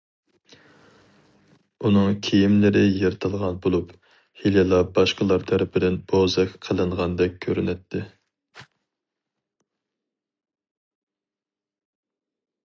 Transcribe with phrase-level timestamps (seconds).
[1.89, 3.91] ئۇنىڭ كىيىملىرى يىرتىلغان بولۇپ،
[4.45, 8.05] ھېلىلا باشقىلار تەرىپىدىن بوزەك قىلىنغاندەك كۆرۈنەتتى.